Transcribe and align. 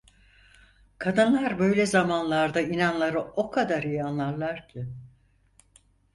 Kadınlar 0.97 1.59
böyle 1.59 1.85
zamanlarda 1.85 2.61
inanları 2.61 3.21
o 3.21 3.51
kadar 3.51 3.83
iyi 3.83 4.03
anlarlar 4.03 4.67
ki! 4.67 4.87